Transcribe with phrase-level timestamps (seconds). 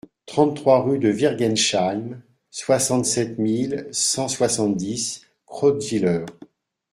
[0.25, 6.25] trente-trois rue de Wingersheim, soixante-sept mille cent soixante-dix Krautwiller